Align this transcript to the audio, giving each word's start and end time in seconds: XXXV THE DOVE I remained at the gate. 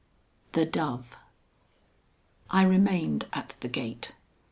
XXXV 0.47 0.51
THE 0.53 0.65
DOVE 0.65 1.17
I 2.49 2.63
remained 2.63 3.27
at 3.33 3.53
the 3.59 3.67
gate. 3.67 4.13